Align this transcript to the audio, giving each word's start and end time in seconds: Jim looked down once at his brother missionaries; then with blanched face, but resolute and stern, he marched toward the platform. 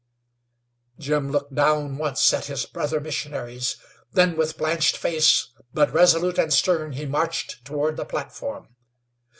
Jim 0.97 1.31
looked 1.31 1.53
down 1.53 1.95
once 1.99 2.33
at 2.33 2.45
his 2.45 2.65
brother 2.65 2.99
missionaries; 2.99 3.75
then 4.13 4.35
with 4.35 4.57
blanched 4.57 4.97
face, 4.97 5.49
but 5.75 5.93
resolute 5.93 6.39
and 6.39 6.51
stern, 6.51 6.93
he 6.93 7.05
marched 7.05 7.63
toward 7.63 7.97
the 7.97 8.03
platform. 8.05 8.69